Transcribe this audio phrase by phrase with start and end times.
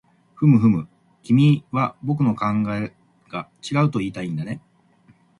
[0.33, 0.87] ふむふむ、
[1.21, 2.95] 君は僕の考え
[3.29, 4.59] が違うといいたいんだね